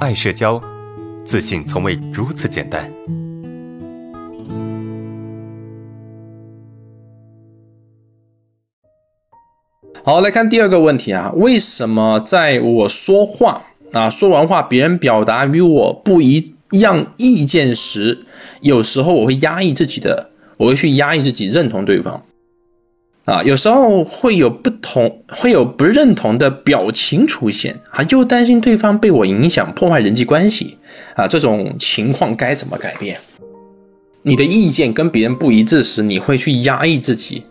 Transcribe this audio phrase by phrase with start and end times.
[0.00, 0.58] 爱社交，
[1.26, 2.90] 自信从未如此简单。
[10.02, 18.24] 好，来看第二个问题啊，为什么在我说话啊说完话，别人表达与我不一样意见时，
[18.62, 22.24] 有时候我会压抑自己的，我会去压抑自己认同对方
[23.26, 30.76] 啊，有时候会有不同，会有不认同的表情出现啊，又担心对方被我影响，破坏人际关系
[31.14, 33.18] 啊，这种情况该怎么改变？
[34.22, 37.44] 你的意见跟别人不一致时，你会去压抑自己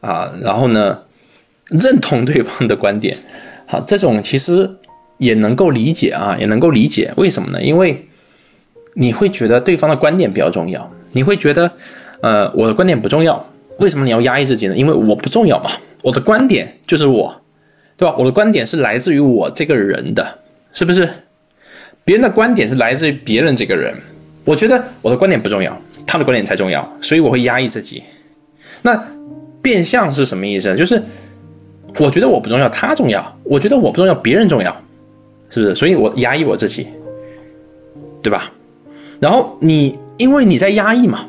[0.00, 0.98] 啊，然后呢？
[1.70, 3.14] 认同对方的观点，
[3.66, 4.74] 好，这种其实
[5.18, 7.12] 也能够理解啊，也能够理解。
[7.18, 7.62] 为什么呢？
[7.62, 8.08] 因为
[8.94, 11.70] 你会觉得对方的观点比较重要，你会觉得，
[12.22, 13.46] 呃，我的观点不重要。
[13.78, 14.76] 为什么你要压抑自己呢？
[14.76, 15.70] 因为我不重要嘛，
[16.02, 17.34] 我的观点就是我，
[17.96, 18.14] 对吧？
[18.18, 20.38] 我的观点是来自于我这个人的，
[20.72, 21.08] 是不是？
[22.04, 23.94] 别人的观点是来自于别人这个人，
[24.44, 28.02] 我觉得我的观点不重要，他的观点才重要，所以我会压抑自己。
[28.82, 29.02] 那
[29.60, 30.76] 变相是什么意思？
[30.76, 31.02] 就是。
[31.98, 34.70] 我觉得我不重要，他重要；我觉得我不重要，别人重要，
[35.48, 35.74] 是不是？
[35.74, 36.86] 所以我压抑我自己，
[38.22, 38.52] 对吧？
[39.18, 41.26] 然后你因为你在压抑嘛，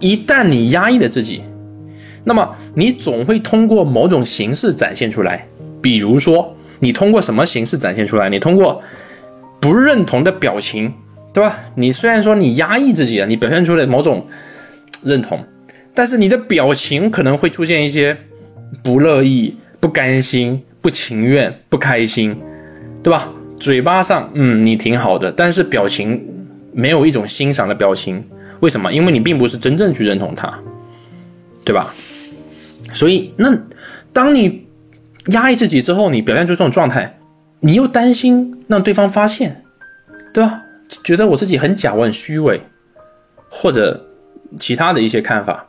[0.00, 1.42] 一旦你压抑了自己，
[2.24, 5.46] 那么你总会通过某种形式展现出来。
[5.80, 8.28] 比如说，你通过什么形式展现出来？
[8.28, 8.80] 你通过
[9.60, 10.92] 不认同的表情，
[11.32, 11.58] 对吧？
[11.74, 14.26] 你虽然说你压抑自己了，你表现出了某种
[15.02, 15.44] 认同，
[15.94, 18.16] 但是你的表情可能会出现一些
[18.82, 19.56] 不乐意。
[19.80, 22.36] 不甘心、不情愿、不开心，
[23.02, 23.28] 对吧？
[23.58, 26.24] 嘴巴上，嗯，你挺好的，但是表情
[26.72, 28.24] 没有一种欣赏的表情。
[28.60, 28.92] 为什么？
[28.92, 30.56] 因为你并不是真正去认同他，
[31.64, 31.92] 对吧？
[32.92, 33.56] 所以，那
[34.12, 34.66] 当你
[35.26, 37.18] 压抑自己之后，你表现出这种状态，
[37.60, 39.64] 你又担心让对方发现，
[40.32, 40.62] 对吧？
[41.02, 42.60] 觉得我自己很假，我很虚伪，
[43.48, 44.04] 或者
[44.58, 45.66] 其他的一些看法，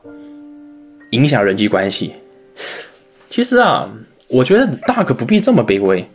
[1.11, 2.14] 影响人际关系。
[3.30, 3.89] 其实啊，
[4.27, 6.05] 我觉得大可不必这么卑微。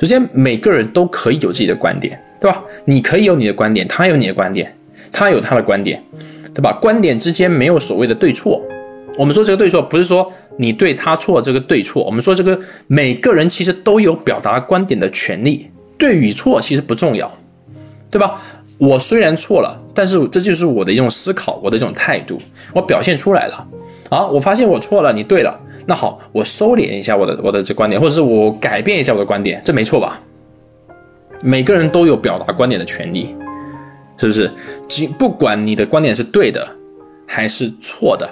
[0.00, 2.62] 首先，每个人都可以有自己的观点，对吧？
[2.84, 4.72] 你可以有你的观点，他有你的观点，
[5.10, 6.00] 他有他的观点，
[6.54, 6.72] 对吧？
[6.80, 8.64] 观点之间没有所谓的对错。
[9.18, 12.02] 我们说这个对错，不是说你对他错这个对错。
[12.04, 17.30] 我们说这个每个人其实都有表达观点的权利，对与错其实不重要，
[18.10, 18.40] 对吧？
[18.78, 22.36] 我虽然错了，但是这就是我的一种思考，我的一种态度，
[22.74, 23.68] 我表现出来了。
[24.08, 25.58] 啊，我发现我错了，你对了。
[25.86, 30.20] 那好，我收敛一下我的我的这观点，或者是我改变一下我的观点，这没错吧？
[31.44, 33.36] 每个人都有表达观点的权利，
[34.16, 34.50] 是不是？
[34.88, 36.66] 即不管你的观点是对的
[37.26, 38.28] 还是错的，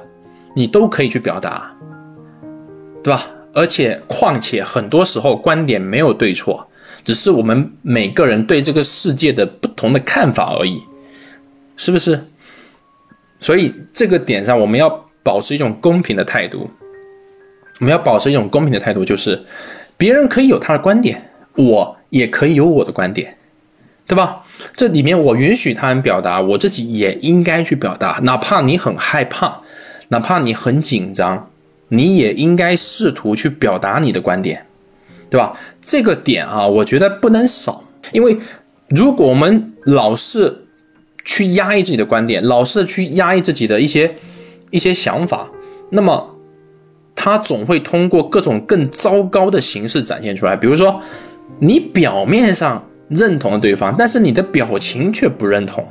[0.55, 1.75] 你都可以去表达，
[3.03, 3.27] 对吧？
[3.53, 6.69] 而且况且很多时候观点没有对错，
[7.05, 10.83] 只是我们每个人对这个世界的不同的看法而已，
[11.77, 12.25] 是不是？
[13.41, 15.05] 所以这个点上我们要。
[15.22, 16.71] 保持一种公平的态度，
[17.78, 19.44] 我们要保持一种公平的态度，就是
[19.99, 23.37] 别人可以有他的观点，我也可以有我的观点，
[24.06, 24.43] 对吧？
[24.75, 29.60] 这里面我允许他人表达，我自己也应该去表达，哪怕你很害怕，
[30.10, 31.50] 哪怕你很紧张，
[31.88, 34.66] 你也应该试图去表达你的观点，
[35.28, 35.59] 对吧？
[35.82, 37.82] 这个点啊，我觉得不能少，
[38.12, 38.38] 因为
[38.88, 40.66] 如果我们老是
[41.25, 44.15] 去压抑自己的观点，老是去压抑自己的一些。
[44.72, 45.50] 一些想法，
[45.91, 46.37] 那么
[47.16, 50.54] 他总会通过各种更糟糕的形式展现出来。
[50.54, 51.03] 比如说，
[51.59, 55.84] 你表面上认同了对方，但是你的表情却不认同，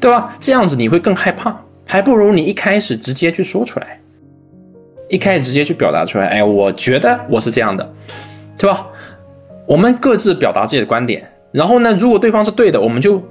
[0.00, 0.36] 对吧？
[0.38, 1.60] 这样子你会更害怕，
[1.94, 4.00] 还不如你一开始直接去说出来，
[5.08, 6.26] 一开始直接去表达出来。
[6.26, 7.88] 哎，我觉得我是这样的，
[8.58, 8.88] 对吧？
[9.64, 11.22] 我们各自表达自己的观点，
[11.52, 13.22] 然后呢，如果对方是对的，我们就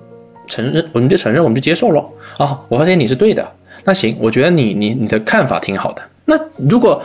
[0.48, 2.14] 承认，我们就承认，我们就接受咯。
[2.38, 3.46] 啊，我发现你是对的。
[3.84, 6.02] 那行，我觉得你你你的看法挺好的。
[6.24, 7.04] 那如果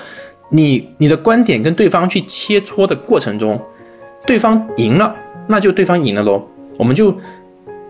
[0.50, 3.60] 你你的观点跟对方去切磋的过程中，
[4.24, 5.12] 对方赢了，
[5.48, 6.40] 那就对方赢了喽。
[6.78, 7.12] 我们就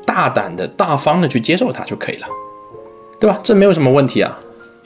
[0.06, 2.26] 大胆的大方的去接受他就可以了，
[3.20, 3.40] 对吧？
[3.42, 4.38] 这没有什么问题啊，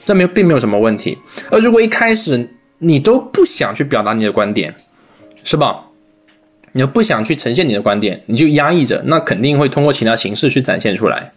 [0.05, 1.17] 这没有并没有什么问题。
[1.51, 2.49] 而如果一开始
[2.79, 4.73] 你都不想去表达你的观点，
[5.43, 5.85] 是吧？
[6.71, 11.31] 你又不想去呈现你的观点，你就压抑着，那肯定会通过其他形式去展现出来。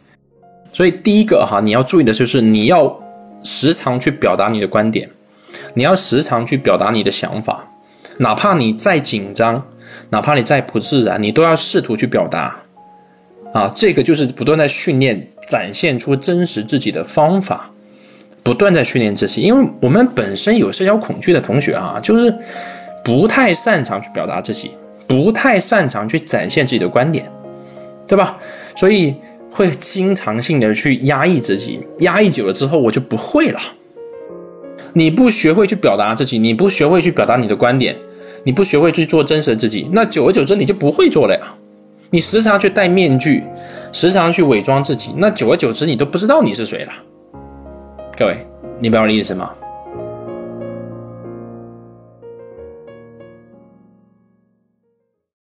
[0.73, 2.99] 所以第一个哈，你要注意的就是你要
[3.43, 5.11] 时常去表达你的观点，
[5.75, 7.69] 你要时常去表达你的想法，
[8.19, 9.67] 哪怕你再紧张，
[10.09, 12.63] 哪怕你再不自然，你都要试图去表达。
[13.57, 17.71] 啊，这个就是不断在训练，展现出真实自己的方法，
[18.43, 19.41] 不断在训练自己。
[19.41, 22.37] 因为我们本身有社交恐惧的同学啊，就是
[23.03, 24.73] 不太擅长去表达自己，
[25.07, 27.25] 不太擅长去展现自己的观点。
[28.09, 28.39] 对吧？
[28.77, 29.13] 所以
[29.51, 33.59] 会经常性的去压抑自己，压抑久了之后，我就不会了。
[34.93, 37.97] 你不学会去表达自己，你不学会去表达你的观点，
[38.45, 41.53] 你不学会去做真实的自己，那久而久之你就不会做了呀。
[42.17, 43.45] 你时常去戴面具，
[43.93, 46.93] 时常去伪装自己，那久而久之你都不知道你是谁了。
[48.17, 48.39] 各位，
[48.79, 49.51] 你明白我的意思吗？